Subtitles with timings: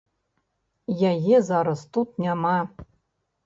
[1.11, 2.59] Яе зараз тут няма.